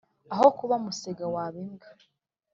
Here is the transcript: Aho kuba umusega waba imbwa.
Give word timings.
Aho 0.33 0.45
kuba 0.57 0.73
umusega 0.81 1.25
waba 1.33 1.57
imbwa. 1.63 1.87